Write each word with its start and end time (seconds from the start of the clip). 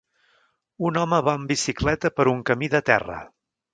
Un 0.87 0.95
home 1.01 1.19
va 1.27 1.35
amb 1.39 1.51
bicicleta 1.53 2.11
per 2.17 2.25
un 2.33 2.41
camí 2.51 2.71
de 2.77 2.83
terra. 2.93 3.19